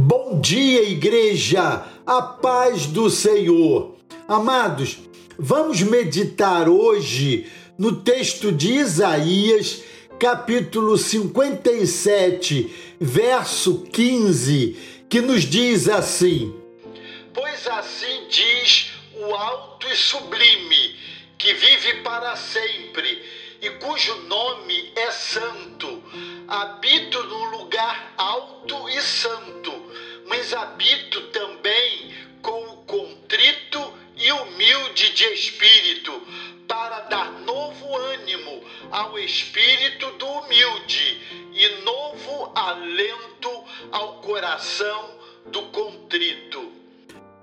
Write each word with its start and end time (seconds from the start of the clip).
Bom 0.00 0.40
dia, 0.40 0.84
igreja, 0.84 1.84
a 2.06 2.22
paz 2.22 2.86
do 2.86 3.10
Senhor. 3.10 3.96
Amados, 4.28 4.96
vamos 5.36 5.82
meditar 5.82 6.68
hoje 6.68 7.50
no 7.76 8.00
texto 8.02 8.52
de 8.52 8.74
Isaías, 8.74 9.82
capítulo 10.16 10.96
57, 10.96 12.96
verso 13.00 13.82
15, 13.92 14.76
que 15.08 15.20
nos 15.20 15.42
diz 15.42 15.88
assim: 15.88 16.54
Pois 17.34 17.66
assim 17.66 18.28
diz 18.28 18.92
o 19.16 19.34
alto 19.34 19.84
e 19.88 19.96
sublime, 19.96 20.94
que 21.36 21.52
vive 21.54 21.94
para 22.04 22.36
sempre 22.36 23.20
de 35.06 35.24
espírito, 35.32 36.22
para 36.66 37.00
dar 37.00 37.32
novo 37.40 37.96
ânimo 37.96 38.62
ao 38.90 39.18
espírito 39.18 40.10
do 40.18 40.26
humilde 40.26 41.18
e 41.52 41.82
novo 41.84 42.52
alento 42.54 43.64
ao 43.90 44.20
coração 44.20 45.10
do 45.46 45.62
contrito. 45.62 46.70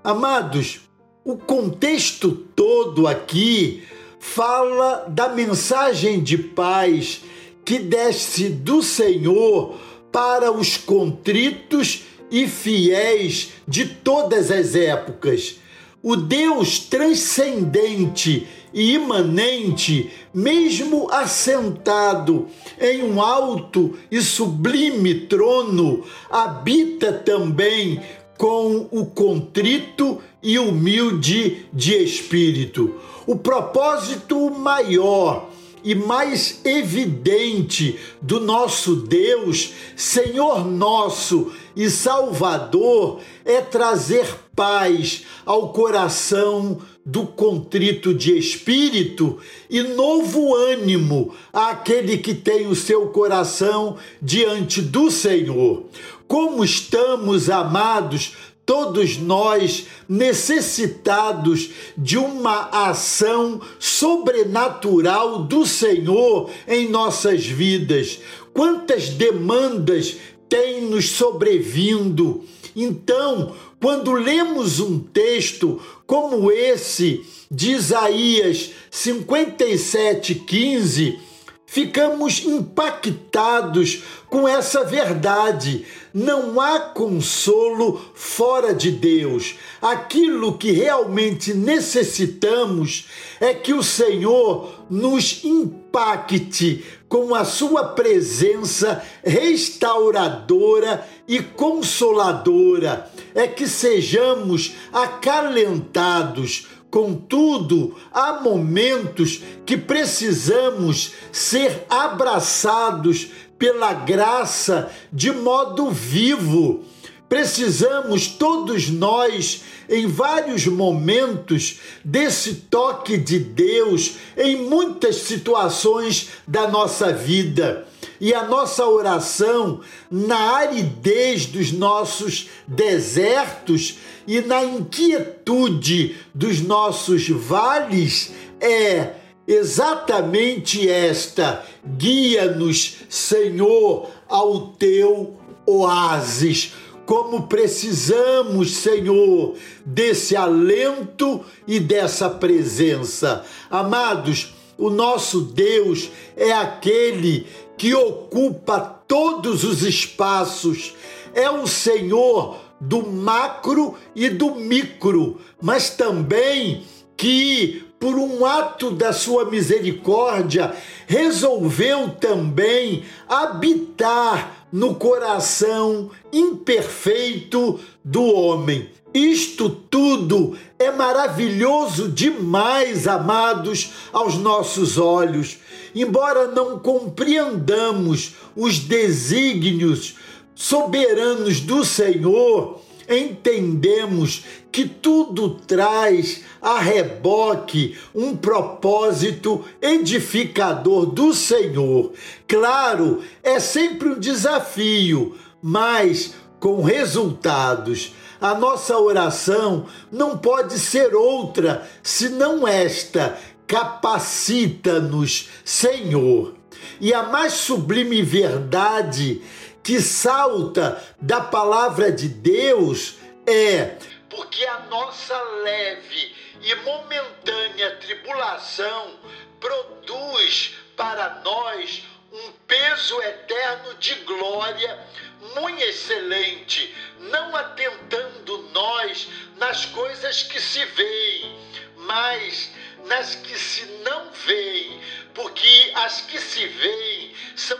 Amados, 0.04 0.80
o 1.24 1.36
contexto 1.36 2.30
todo 2.30 3.08
aqui 3.08 3.82
fala 4.20 5.06
da 5.08 5.28
mensagem 5.28 6.22
de 6.22 6.38
paz 6.38 7.22
que 7.64 7.80
desce 7.80 8.48
do 8.48 8.80
Senhor 8.82 9.76
para 10.12 10.52
os 10.52 10.76
contritos 10.76 12.02
e 12.30 12.46
fiéis 12.46 13.54
de 13.66 13.86
todas 13.86 14.50
as 14.50 14.74
épocas. 14.76 15.56
O 16.02 16.14
Deus 16.14 16.78
transcendente 16.78 18.46
e 18.72 18.94
imanente, 18.94 20.10
mesmo 20.32 21.10
assentado 21.10 22.46
em 22.80 23.02
um 23.02 23.20
alto 23.22 23.94
e 24.10 24.20
sublime 24.20 25.14
trono, 25.20 26.04
habita 26.30 27.12
também 27.12 28.00
com 28.36 28.86
o 28.90 29.06
contrito 29.06 30.20
e 30.42 30.58
humilde 30.58 31.66
de 31.72 31.94
espírito. 31.94 32.94
O 33.26 33.36
propósito 33.36 34.50
maior 34.50 35.48
e 35.86 35.94
mais 35.94 36.62
evidente 36.64 37.96
do 38.20 38.40
nosso 38.40 38.96
Deus, 38.96 39.72
Senhor 39.94 40.66
nosso 40.66 41.52
e 41.76 41.88
Salvador, 41.88 43.20
é 43.44 43.60
trazer 43.60 44.26
paz 44.56 45.22
ao 45.44 45.68
coração 45.72 46.78
do 47.04 47.24
contrito 47.24 48.12
de 48.12 48.36
espírito 48.36 49.38
e 49.70 49.80
novo 49.80 50.56
ânimo 50.56 51.32
àquele 51.52 52.18
que 52.18 52.34
tem 52.34 52.66
o 52.66 52.74
seu 52.74 53.10
coração 53.10 53.96
diante 54.20 54.82
do 54.82 55.08
Senhor. 55.08 55.84
Como 56.26 56.64
estamos, 56.64 57.48
amados, 57.48 58.32
todos 58.66 59.16
nós 59.16 59.86
necessitados 60.08 61.70
de 61.96 62.18
uma 62.18 62.68
ação 62.90 63.60
sobrenatural 63.78 65.44
do 65.44 65.64
Senhor 65.64 66.50
em 66.66 66.88
nossas 66.88 67.46
vidas. 67.46 68.18
Quantas 68.52 69.10
demandas 69.10 70.16
têm 70.48 70.80
nos 70.82 71.10
sobrevindo. 71.10 72.44
Então, 72.74 73.54
quando 73.80 74.10
lemos 74.12 74.80
um 74.80 74.98
texto 74.98 75.80
como 76.06 76.50
esse 76.50 77.24
de 77.50 77.72
Isaías 77.72 78.70
57:15, 78.90 81.18
ficamos 81.66 82.44
impactados 82.44 84.02
com 84.30 84.48
essa 84.48 84.84
verdade. 84.84 85.84
Não 86.14 86.60
há 86.60 86.80
consolo 86.80 88.00
fora 88.14 88.72
de 88.72 88.90
Deus. 88.90 89.56
Aquilo 89.82 90.56
que 90.56 90.70
realmente 90.70 91.52
necessitamos 91.52 93.08
é 93.40 93.52
que 93.52 93.74
o 93.74 93.82
Senhor 93.82 94.86
nos 94.88 95.44
impacte 95.44 96.84
com 97.08 97.34
a 97.34 97.44
sua 97.44 97.88
presença 97.88 99.02
restauradora 99.22 101.06
e 101.28 101.40
consoladora. 101.40 103.10
É 103.34 103.46
que 103.46 103.68
sejamos 103.68 104.74
acalentados 104.92 106.66
Contudo, 106.96 107.94
há 108.10 108.40
momentos 108.40 109.42
que 109.66 109.76
precisamos 109.76 111.12
ser 111.30 111.84
abraçados 111.90 113.32
pela 113.58 113.92
graça 113.92 114.90
de 115.12 115.30
modo 115.30 115.90
vivo. 115.90 116.86
Precisamos 117.28 118.28
todos 118.28 118.88
nós, 118.88 119.60
em 119.90 120.06
vários 120.06 120.66
momentos, 120.66 121.80
desse 122.02 122.54
toque 122.70 123.18
de 123.18 123.40
Deus 123.40 124.14
em 124.34 124.64
muitas 124.64 125.16
situações 125.16 126.30
da 126.48 126.66
nossa 126.66 127.12
vida. 127.12 127.86
E 128.20 128.32
a 128.32 128.44
nossa 128.46 128.86
oração, 128.86 129.80
na 130.10 130.56
aridez 130.56 131.46
dos 131.46 131.72
nossos 131.72 132.48
desertos 132.66 133.98
e 134.26 134.40
na 134.40 134.64
inquietude 134.64 136.16
dos 136.34 136.60
nossos 136.60 137.28
vales, 137.28 138.32
é 138.60 139.12
exatamente 139.46 140.88
esta: 140.88 141.64
guia-nos, 141.84 142.96
Senhor, 143.08 144.10
ao 144.28 144.68
teu 144.68 145.36
oásis. 145.66 146.72
Como 147.04 147.46
precisamos, 147.46 148.78
Senhor, 148.78 149.54
desse 149.84 150.34
alento 150.34 151.44
e 151.64 151.78
dessa 151.78 152.28
presença. 152.28 153.44
Amados, 153.70 154.52
o 154.78 154.90
nosso 154.90 155.40
Deus 155.40 156.10
é 156.36 156.52
aquele 156.52 157.46
que 157.76 157.94
ocupa 157.94 158.80
todos 158.80 159.64
os 159.64 159.82
espaços, 159.82 160.94
é 161.34 161.48
o 161.50 161.66
Senhor 161.66 162.58
do 162.80 163.06
macro 163.06 163.94
e 164.14 164.28
do 164.28 164.54
micro, 164.54 165.40
mas 165.60 165.90
também 165.90 166.84
que, 167.16 167.84
por 168.06 168.20
um 168.20 168.46
ato 168.46 168.92
da 168.92 169.12
sua 169.12 169.50
misericórdia, 169.50 170.72
resolveu 171.08 172.10
também 172.10 173.02
habitar 173.28 174.68
no 174.70 174.94
coração 174.94 176.08
imperfeito 176.32 177.80
do 178.04 178.22
homem. 178.22 178.88
Isto 179.12 179.68
tudo 179.68 180.56
é 180.78 180.92
maravilhoso 180.92 182.08
demais, 182.08 183.08
amados, 183.08 183.90
aos 184.12 184.36
nossos 184.36 184.98
olhos. 184.98 185.58
Embora 185.92 186.46
não 186.46 186.78
compreendamos 186.78 188.36
os 188.54 188.78
desígnios 188.78 190.14
soberanos 190.54 191.58
do 191.58 191.84
Senhor, 191.84 192.80
entendemos 193.08 194.44
que 194.70 194.86
tudo 194.86 195.50
traz 195.66 196.42
a 196.60 196.78
reboque 196.78 197.96
um 198.14 198.36
propósito 198.36 199.64
edificador 199.80 201.06
do 201.06 201.32
Senhor. 201.32 202.12
Claro, 202.46 203.22
é 203.42 203.58
sempre 203.60 204.08
um 204.08 204.18
desafio, 204.18 205.36
mas 205.62 206.34
com 206.58 206.82
resultados. 206.82 208.14
A 208.40 208.54
nossa 208.54 208.98
oração 208.98 209.86
não 210.12 210.36
pode 210.36 210.78
ser 210.78 211.14
outra 211.14 211.88
senão 212.02 212.66
esta: 212.66 213.38
capacita-nos, 213.66 215.48
Senhor. 215.64 216.54
E 217.00 217.12
a 217.12 217.24
mais 217.24 217.54
sublime 217.54 218.22
verdade 218.22 219.42
que 219.86 220.00
salta 220.00 221.00
da 221.20 221.40
palavra 221.40 222.10
de 222.10 222.28
Deus 222.28 223.14
é 223.46 223.96
porque 224.28 224.66
a 224.66 224.80
nossa 224.80 225.40
leve 225.62 226.34
e 226.60 226.74
momentânea 226.74 227.94
tribulação 227.94 229.14
produz 229.60 230.74
para 230.96 231.40
nós 231.44 232.02
um 232.32 232.50
peso 232.66 233.22
eterno 233.22 233.94
de 233.94 234.16
glória 234.16 235.06
muito 235.54 235.80
excelente, 235.84 236.92
não 237.20 237.54
atentando 237.54 238.58
nós 238.72 239.28
nas 239.56 239.84
coisas 239.86 240.42
que 240.42 240.60
se 240.60 240.84
veem, 240.84 241.60
mas 241.98 242.72
nas 243.04 243.36
que 243.36 243.56
se 243.56 243.84
não 244.04 244.32
veem, 244.32 245.00
porque 245.32 245.92
as 245.94 246.22
que 246.22 246.40
se 246.40 246.66
veem 246.66 247.36
são 247.54 247.78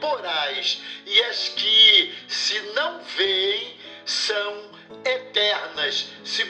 temporais 0.00 0.80
e 1.06 1.22
as 1.24 1.50
que 1.50 2.14
se 2.26 2.58
não 2.74 3.00
veem 3.16 3.76
são 4.04 4.70
eternas. 5.04 6.08
2 6.24 6.40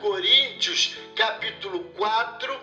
Coríntios, 0.00 0.94
capítulo 1.16 1.80
4, 1.96 2.56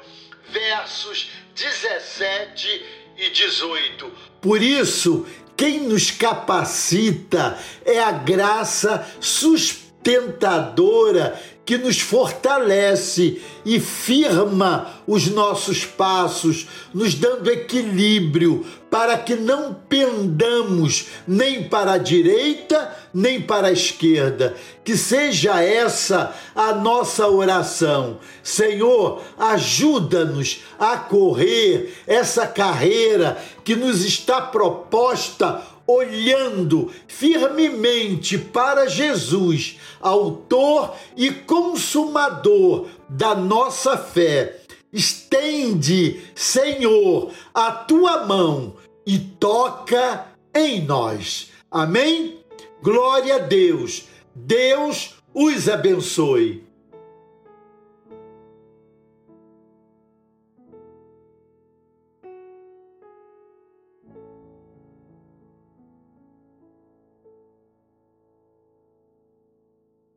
versos 0.50 1.30
17 1.54 2.86
e 3.18 3.30
18. 3.30 4.12
Por 4.42 4.62
isso, 4.62 5.28
quem 5.56 5.82
nos 5.82 6.10
capacita 6.12 7.58
é 7.86 8.00
a 8.00 8.12
graça 8.12 9.08
sustentadora 9.20 11.40
que 11.68 11.78
nos 11.78 12.00
fortalece 12.00 13.42
e 13.66 13.78
firma 13.78 15.02
os 15.06 15.28
nossos 15.28 15.84
passos, 15.84 16.66
nos 16.94 17.14
dando 17.14 17.52
equilíbrio 17.52 18.66
para 18.90 19.18
que 19.18 19.36
não 19.36 19.74
pendamos 19.74 21.08
nem 21.28 21.68
para 21.68 21.92
a 21.92 21.98
direita 21.98 22.96
nem 23.14 23.42
para 23.42 23.68
a 23.68 23.72
esquerda. 23.72 24.56
Que 24.86 24.96
seja 24.96 25.62
essa 25.62 26.34
a 26.56 26.72
nossa 26.74 27.28
oração. 27.28 28.20
Senhor, 28.42 29.22
ajuda-nos 29.38 30.64
a 30.80 30.96
correr 30.96 31.94
essa 32.08 32.48
carreira 32.48 33.38
que 33.66 33.76
nos 33.76 34.06
está 34.06 34.40
proposta 34.40 35.62
olhando 35.88 36.92
firmemente 37.08 38.38
para 38.38 38.88
Jesus, 38.88 39.80
Autor 40.02 40.94
e 41.16 41.32
Consumador 41.32 42.88
da 43.08 43.34
nossa 43.34 43.98
fé. 43.98 44.60
Estende, 44.92 46.22
Senhor, 46.36 47.32
a 47.54 47.72
tua 47.72 48.26
mão 48.26 48.76
e 49.06 49.18
toca 49.18 50.28
em 50.54 50.84
nós. 50.84 51.52
Amém? 51.72 52.40
Glória 52.82 53.36
a 53.36 53.40
Deus. 53.40 54.06
Deus 54.36 55.16
os 55.34 55.70
abençoe. 55.70 56.67